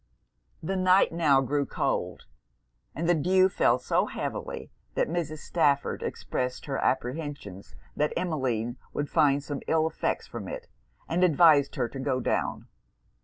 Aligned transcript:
The 0.63 0.75
night 0.75 1.11
now 1.13 1.41
grew 1.41 1.63
cold; 1.67 2.25
and 2.95 3.07
the 3.07 3.13
dew 3.13 3.49
fell 3.49 3.77
so 3.77 4.07
heavily, 4.07 4.71
that 4.95 5.07
Mrs. 5.07 5.41
Stafford 5.41 6.01
expressed 6.01 6.65
her 6.65 6.79
apprehensions 6.79 7.75
that 7.95 8.11
Emmeline 8.17 8.77
would 8.93 9.11
find 9.11 9.43
some 9.43 9.61
ill 9.67 9.85
effects 9.87 10.25
from 10.25 10.47
it, 10.47 10.65
and 11.07 11.23
advised 11.23 11.75
her 11.75 11.87
to 11.89 11.99
go 11.99 12.19
down. 12.19 12.67